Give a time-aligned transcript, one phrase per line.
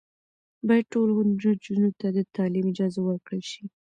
[0.67, 3.63] باید ټولو نجونو ته د تعلیم اجازه ورکړل شي.